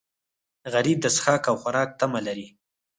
[0.73, 2.47] غریب د څښاک او خوراک تمه لري